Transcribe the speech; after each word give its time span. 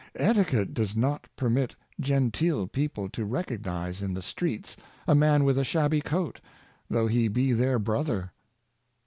Etiquette 0.15 0.73
does 0.73 0.95
not 0.97 1.27
permit 1.37 1.75
genteel 1.99 2.65
people 2.65 3.07
to 3.07 3.23
recognize 3.23 4.01
in 4.01 4.15
the 4.15 4.21
streets 4.23 4.75
a 5.07 5.13
man 5.13 5.43
with 5.43 5.59
a 5.59 5.63
shabby 5.63 6.01
coat, 6.01 6.41
though 6.89 7.05
he 7.05 7.27
be 7.27 7.53
their 7.53 7.77
brother. 7.77 8.31